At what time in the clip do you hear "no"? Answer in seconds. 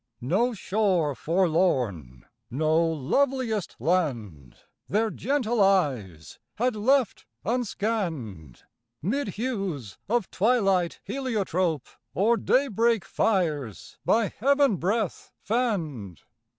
0.19-0.51, 2.49-2.83